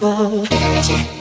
Whoa. 0.00 1.17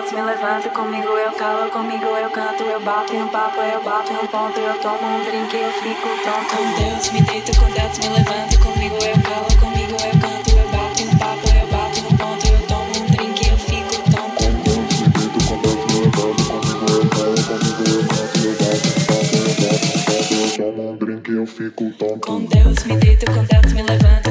faço, 0.00 0.14
me 0.14 0.22
levanto 0.22 0.70
comigo, 0.70 1.08
eu 1.08 1.32
calo 1.32 1.70
comigo, 1.70 2.04
eu 2.04 2.30
canto, 2.30 2.62
eu 2.62 2.80
bato 2.80 3.12
no 3.14 3.28
papo, 3.28 3.60
eu 3.60 3.82
bato 3.82 4.12
no 4.12 4.28
ponto, 4.28 4.58
eu 4.58 4.74
tomo 4.80 5.06
um 5.06 5.24
drink, 5.24 5.54
eu 5.54 5.72
fico 5.72 6.08
tonto. 6.24 6.56
Com 6.56 6.72
Deus, 6.82 7.10
me 7.12 7.20
deito 7.22 7.58
com 7.58 7.66
Deus, 7.70 7.98
me 7.98 8.08
levanto 8.08 8.58
comigo, 8.60 8.96
eu 8.96 9.22
calo 9.22 9.60
comigo, 9.60 9.92
eu 9.92 10.20
canto, 10.20 10.50
eu 10.50 10.68
bato 10.68 11.04
no 11.04 11.18
papo, 11.18 11.48
eu 11.48 11.66
bato 11.66 12.00
no 12.00 12.18
ponto, 12.18 12.46
eu 12.46 12.58
tomo 12.66 12.90
um 12.96 13.06
drink, 13.10 13.48
eu 13.48 13.56
fico 13.58 13.96
tonto. 14.10 14.44
Com 14.44 14.52
Deus, 14.62 15.00
me 15.00 15.08
deito 15.08 15.40
com 15.46 15.58
Deus, 15.60 15.84
me 15.86 15.98
levanto 16.00 16.60
comigo, 16.70 16.96
eu 16.96 17.16
calo 17.20 17.42
comigo, 17.42 17.70
eu 17.70 18.06
canto, 18.08 18.44
eu 18.44 18.56
bato 18.56 18.88
no 18.88 19.06
papo, 19.06 19.36
eu 19.36 19.60
bato 19.60 19.90
no 19.90 20.08
ponto, 20.08 20.40
eu 20.40 20.56
tomo 20.56 20.92
um 20.92 20.96
drink, 20.96 21.30
eu 21.32 21.46
fico 21.46 21.90
tonto. 21.98 22.26
Com 22.26 22.44
Deus, 22.46 22.84
me 22.84 22.96
deito 22.96 23.26
com 23.26 23.44
Deus, 23.44 23.72
me 23.72 23.82
levanto 23.82 24.29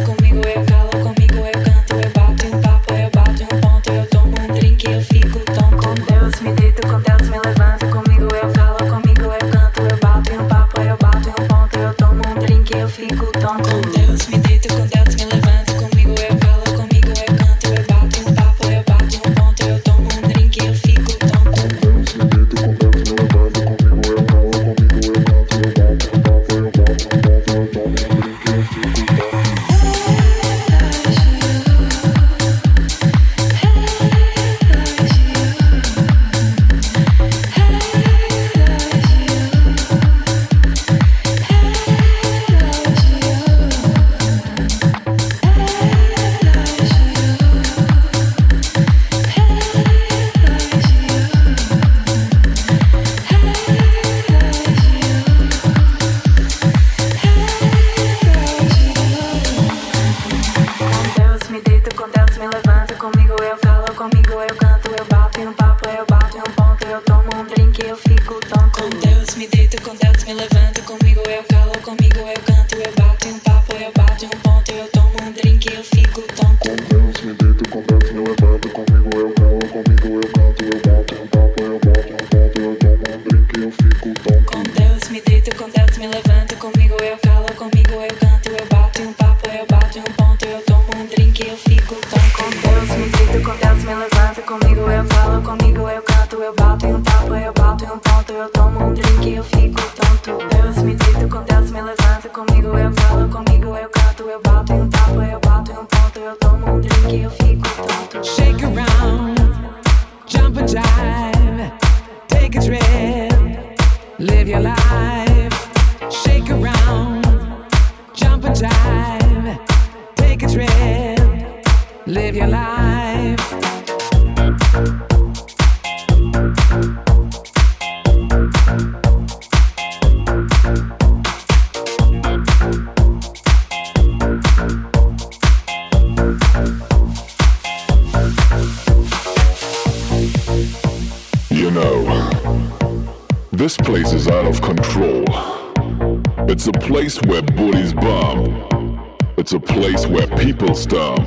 It's 149.51 149.55
a 149.55 149.59
place 149.59 150.05
where 150.05 150.27
people 150.37 150.75
stop. 150.75 151.17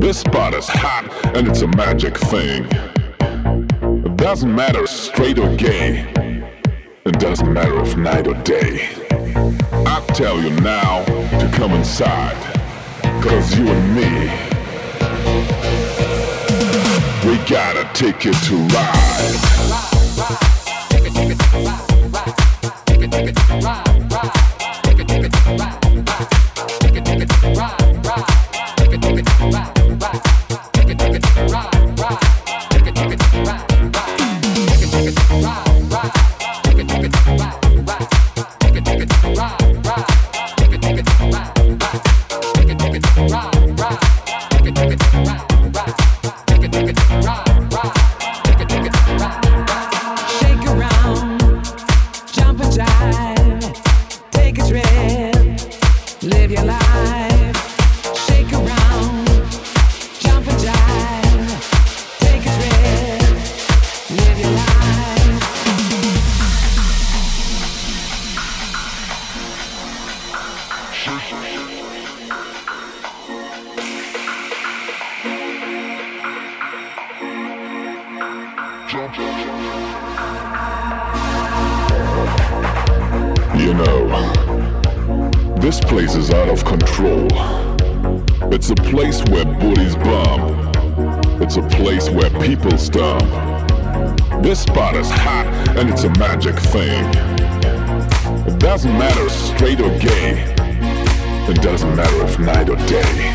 This 0.00 0.20
spot 0.20 0.54
is 0.54 0.68
hot 0.68 1.10
and 1.34 1.48
it's 1.48 1.62
a 1.62 1.66
magic 1.66 2.16
thing. 2.16 2.66
It 4.06 4.16
doesn't 4.16 4.54
matter 4.54 4.86
straight 4.86 5.40
or 5.40 5.52
gay. 5.56 6.08
It 7.04 7.18
doesn't 7.18 7.52
matter 7.52 7.80
if 7.80 7.96
night 7.96 8.28
or 8.28 8.34
day. 8.44 8.90
I 9.72 10.06
tell 10.14 10.40
you 10.40 10.50
now 10.60 11.04
to 11.04 11.50
come 11.52 11.72
inside. 11.72 12.36
Cause 13.20 13.58
you 13.58 13.66
and 13.66 13.96
me, 13.96 14.30
we 17.28 17.38
gotta 17.48 17.90
take 17.92 18.24
it 18.24 18.36
to 18.44 18.56
ride. 20.36 20.49
place 88.90 89.22
where 89.28 89.44
booties 89.44 89.94
bum. 89.94 90.72
It's 91.40 91.56
a 91.56 91.62
place 91.62 92.10
where 92.10 92.28
people 92.40 92.76
stomp. 92.76 93.22
This 94.42 94.62
spot 94.62 94.96
is 94.96 95.08
hot 95.08 95.46
and 95.76 95.88
it's 95.88 96.02
a 96.02 96.10
magic 96.18 96.56
thing. 96.56 97.04
It 98.48 98.58
doesn't 98.58 98.92
matter 98.98 99.28
straight 99.28 99.80
or 99.80 99.96
gay. 100.00 100.42
It 101.48 101.62
doesn't 101.62 101.94
matter 101.94 102.24
if 102.24 102.40
night 102.40 102.68
or 102.68 102.76
day. 102.88 103.30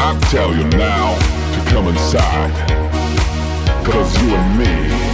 I 0.00 0.18
tell 0.32 0.52
you 0.52 0.64
now 0.70 1.16
to 1.54 1.70
come 1.70 1.86
inside. 1.86 2.52
Cause 3.86 4.22
you 4.22 4.34
and 4.34 4.58
me 4.58 5.13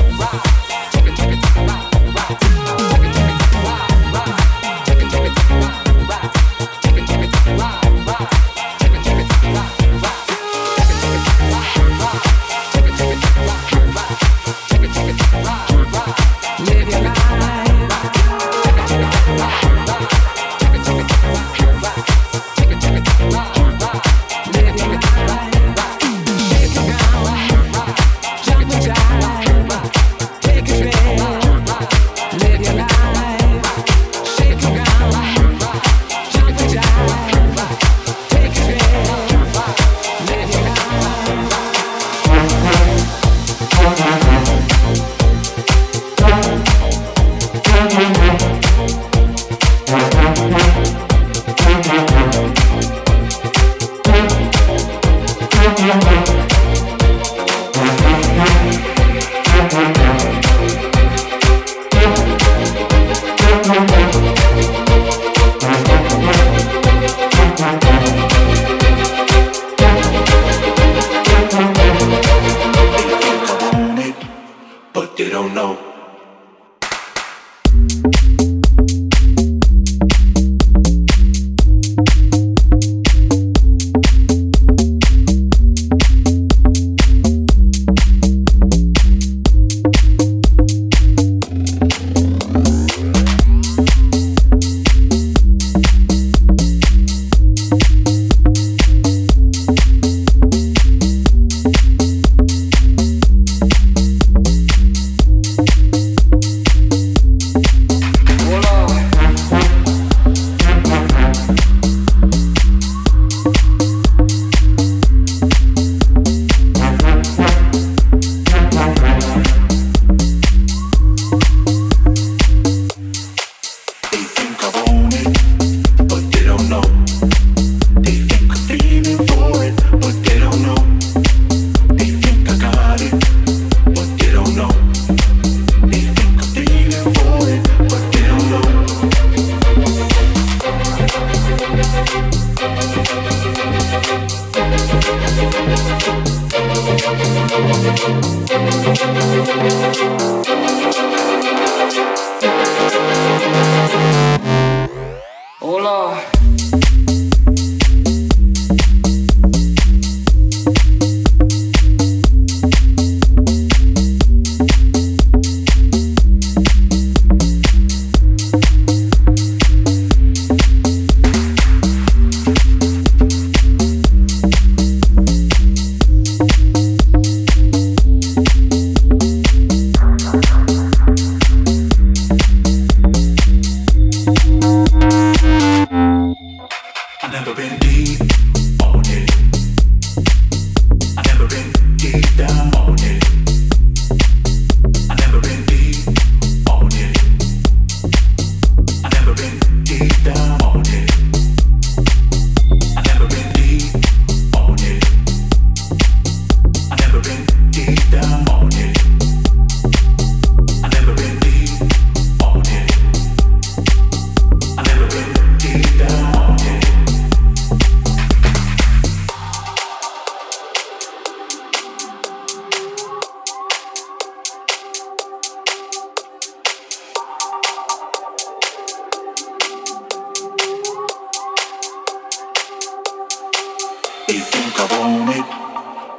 They 234.31 234.39
think 234.39 234.79
I 234.79 234.87
want 234.97 235.29
it, 235.35 235.45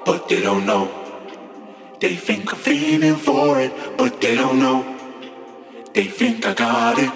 but 0.04 0.28
they 0.28 0.42
don't 0.42 0.66
know. 0.66 0.84
They 1.98 2.14
think 2.14 2.52
I'm 2.52 2.58
feeling 2.58 3.16
for 3.16 3.58
it, 3.58 3.72
but 3.96 4.20
they 4.20 4.34
don't 4.34 4.58
know. 4.58 4.84
They 5.94 6.04
think 6.04 6.44
I 6.44 6.52
got 6.52 6.98
it, 6.98 7.10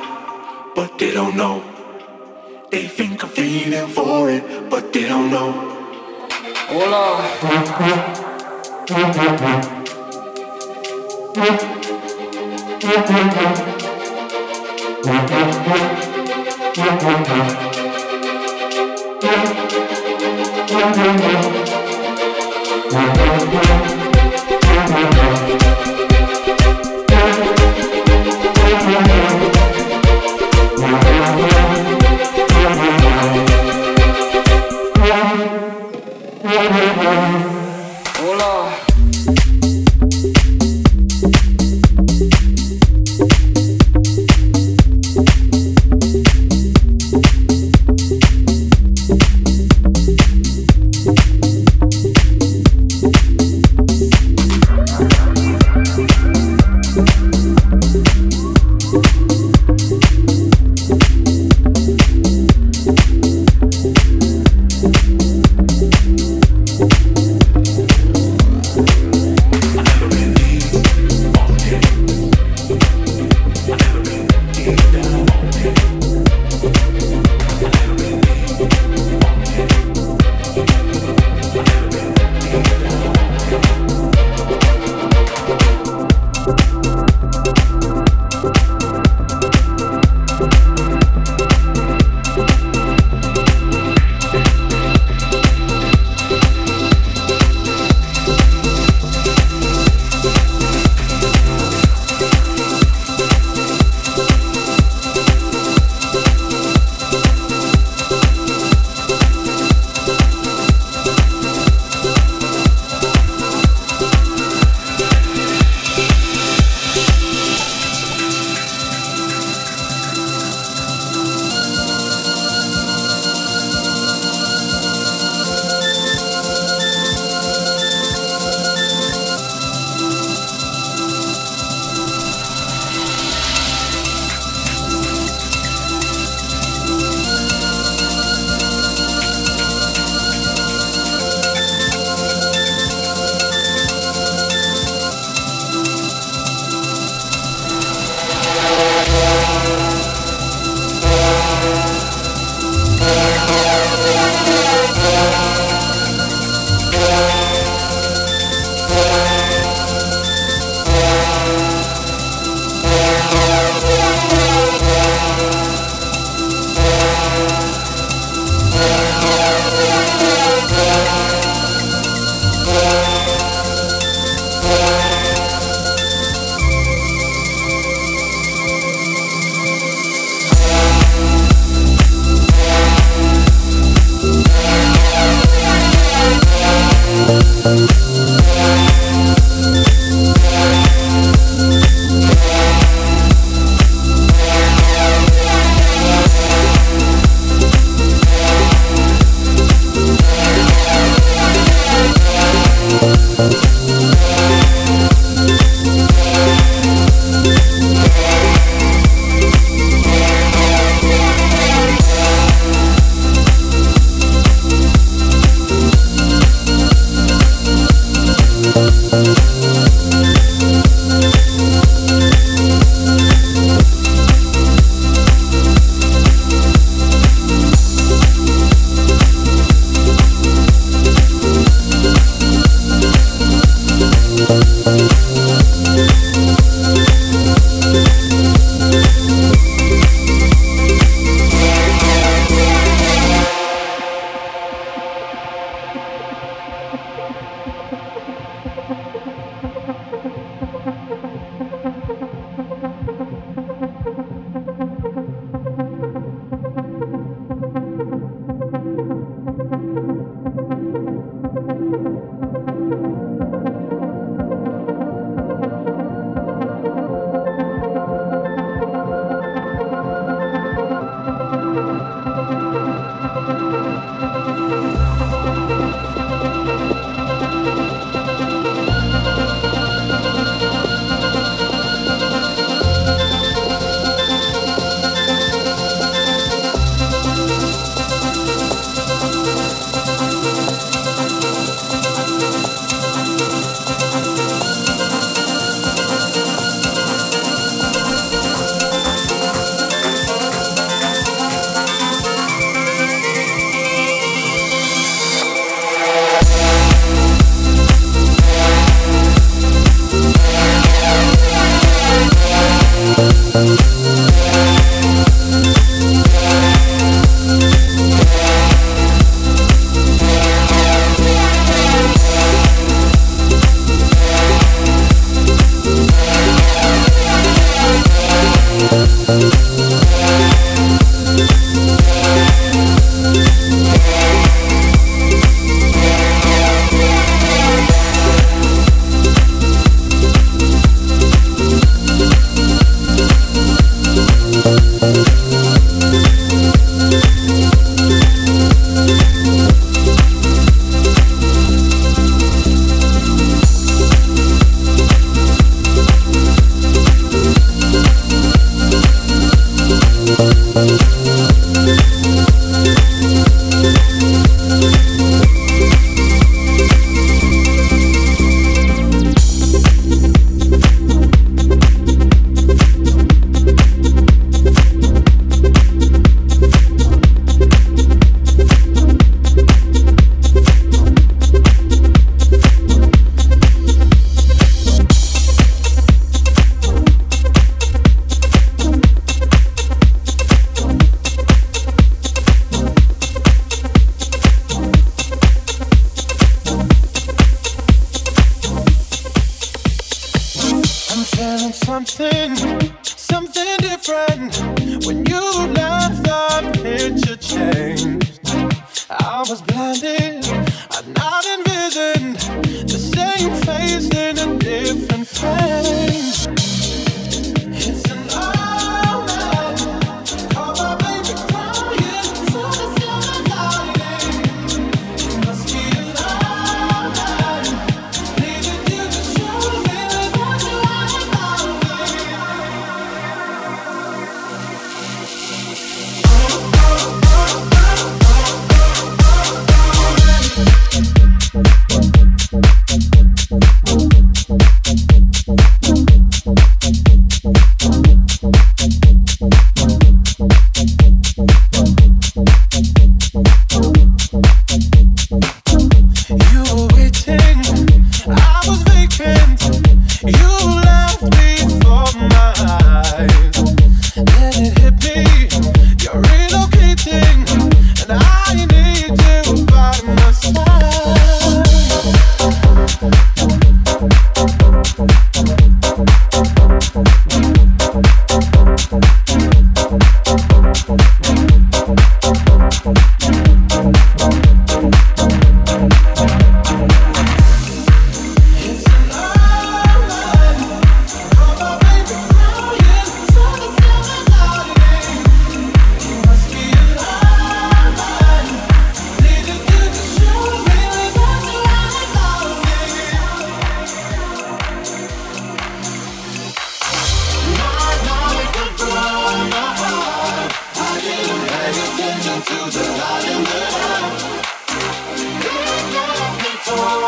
but 0.75 0.99
they 0.99 1.13
don't 1.13 1.37
know. 1.37 1.63
They 2.71 2.89
think 2.89 3.23
I'm 3.23 3.29
feeling 3.29 3.89
for 3.89 4.31
it, 4.31 4.71
but 4.71 4.91
they 4.95 5.07
don't 5.07 5.31
know. 5.31 5.53
Hola. 6.71 7.05
Thank 19.21 19.86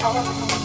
Possibility. 0.00 0.60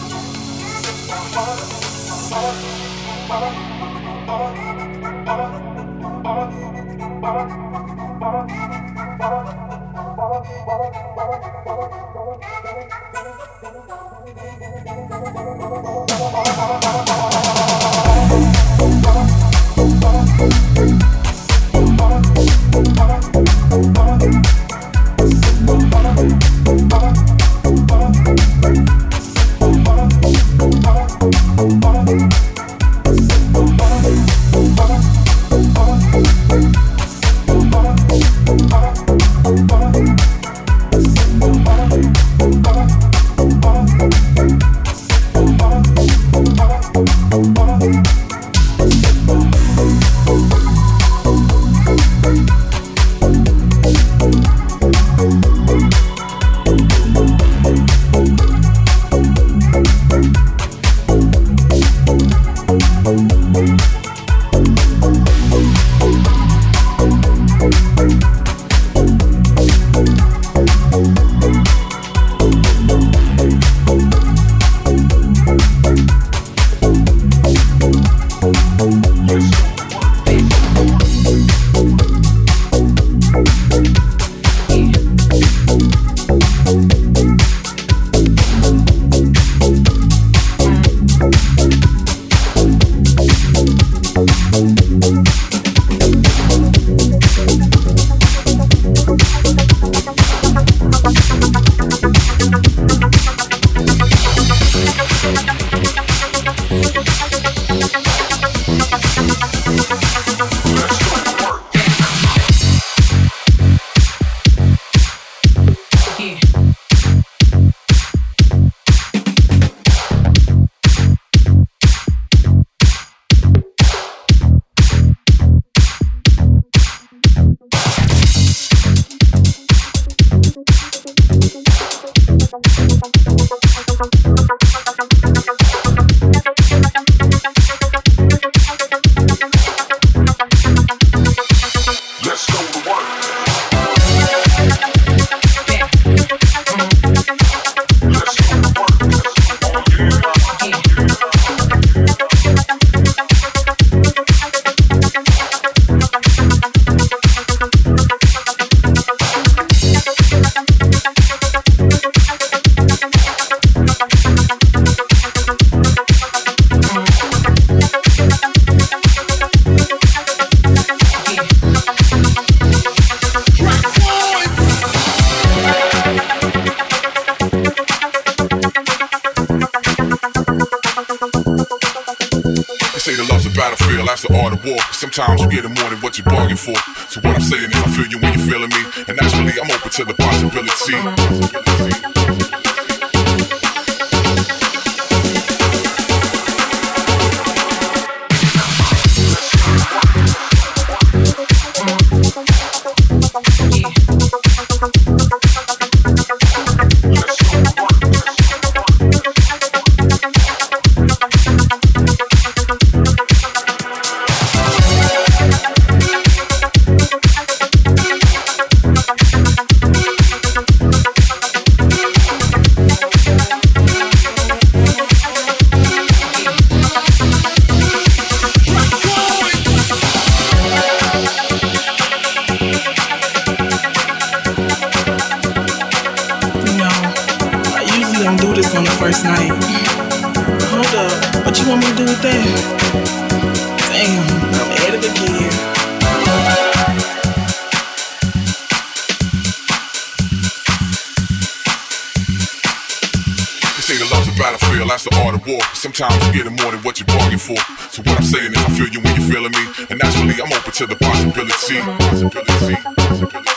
The 253.96 254.04
loves 254.12 254.28
a 254.28 254.32
battlefield, 254.36 254.90
that's 254.90 255.04
the 255.04 255.16
art 255.24 255.34
of 255.36 255.46
war. 255.46 255.62
Sometimes 255.72 256.12
you 256.26 256.44
get 256.44 256.52
more 256.52 256.70
than 256.70 256.82
what 256.82 257.00
you 257.00 257.06
bargained 257.06 257.40
for. 257.40 257.56
So 257.88 258.02
what 258.02 258.18
I'm 258.18 258.24
saying 258.24 258.52
is, 258.52 258.58
I 258.58 258.68
feel 258.76 258.88
you 258.88 259.00
when 259.00 259.16
you're 259.16 259.24
feeling 259.24 259.52
me, 259.52 259.64
and 259.88 259.96
naturally 259.98 260.36
I'm 260.36 260.52
open 260.52 260.70
to 260.70 260.84
the 260.84 260.96
possibility. 260.96 261.80
possibility. 261.80 262.76
possibility. 262.92 263.56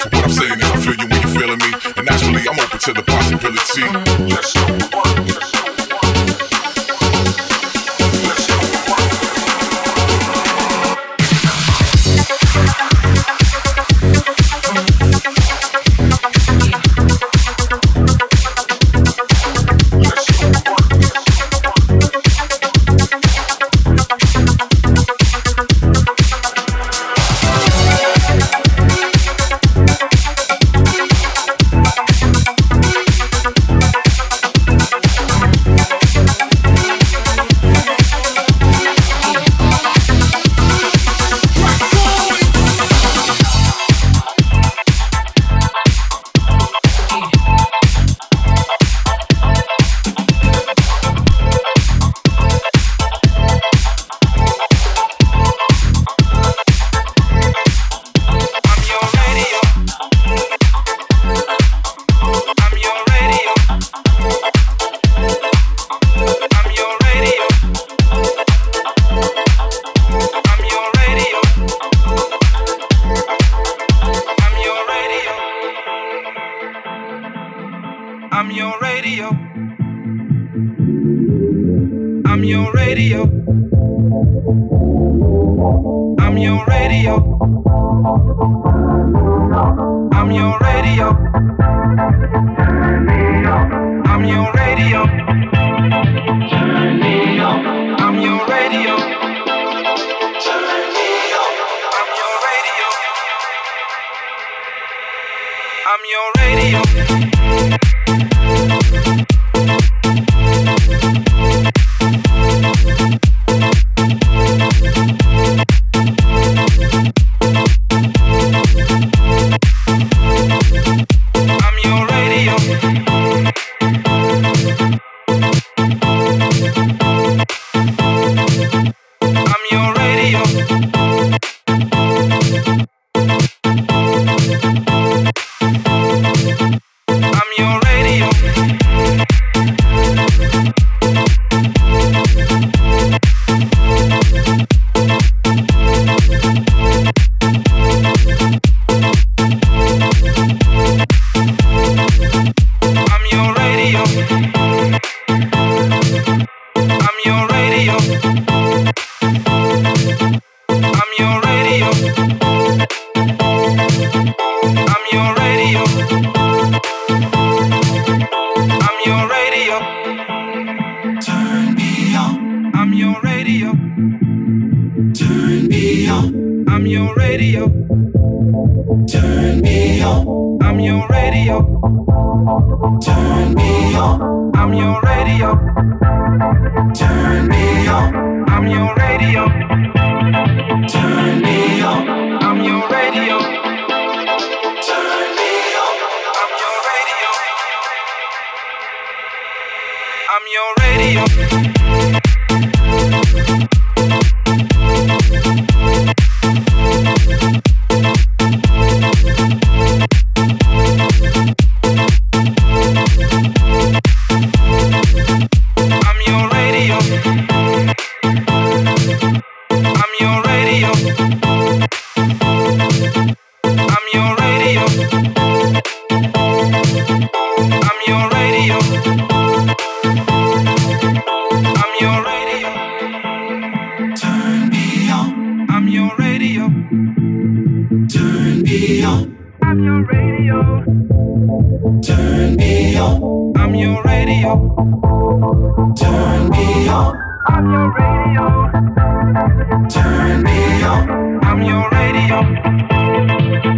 So 0.00 0.08
what 0.16 0.24
I'm 0.24 0.32
saying 0.32 0.56
is, 0.56 0.64
I 0.64 0.76
feel 0.80 0.96
you 0.96 1.06
when 1.12 1.20
you're 1.20 1.36
feeling 1.36 1.60
me, 1.60 1.70
and 1.92 2.06
naturally 2.08 2.40
I'm 2.48 2.56
open 2.56 2.78
to 2.80 2.92
the 2.96 3.04
possibility. 3.04 3.84
Let's 4.32 4.56
go. 5.60 5.65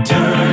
Turn 0.05 0.48